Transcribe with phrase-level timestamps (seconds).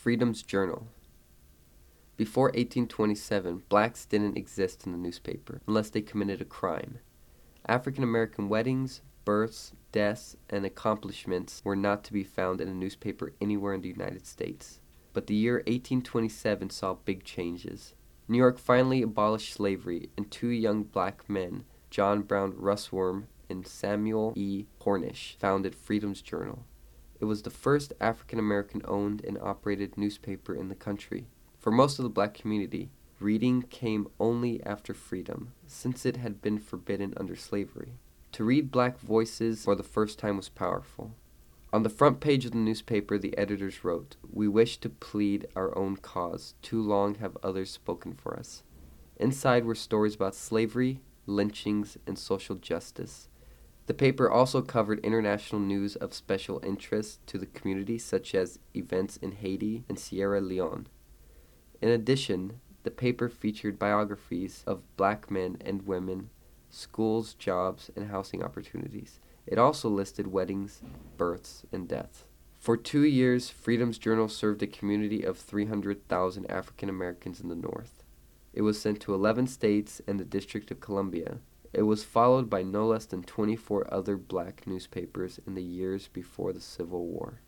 [0.00, 0.86] Freedom's Journal.
[2.16, 7.00] Before 1827, blacks didn't exist in the newspaper unless they committed a crime.
[7.66, 13.34] African American weddings, births, deaths, and accomplishments were not to be found in a newspaper
[13.42, 14.80] anywhere in the United States.
[15.12, 17.94] But the year 1827 saw big changes.
[18.26, 24.32] New York finally abolished slavery, and two young black men, John Brown Russwurm and Samuel
[24.34, 24.64] E.
[24.78, 26.64] Cornish, founded Freedom's Journal.
[27.20, 31.28] It was the first African American owned and operated newspaper in the country.
[31.58, 36.58] For most of the black community, reading came only after freedom, since it had been
[36.58, 37.98] forbidden under slavery.
[38.32, 41.12] To read black voices for the first time was powerful.
[41.72, 45.76] On the front page of the newspaper, the editors wrote, We wish to plead our
[45.76, 46.54] own cause.
[46.62, 48.62] Too long have others spoken for us.
[49.18, 53.28] Inside were stories about slavery, lynchings, and social justice.
[53.86, 59.16] The paper also covered international news of special interest to the community, such as events
[59.16, 60.86] in Haiti and Sierra Leone.
[61.80, 66.30] In addition, the paper featured biographies of black men and women,
[66.70, 69.20] schools, jobs, and housing opportunities.
[69.46, 70.82] It also listed weddings,
[71.16, 72.24] births, and deaths.
[72.58, 78.04] For two years, Freedom's Journal served a community of 300,000 African Americans in the North.
[78.52, 81.38] It was sent to 11 states and the District of Columbia.
[81.72, 86.52] It was followed by no less than 24 other black newspapers in the years before
[86.52, 87.40] the Civil War.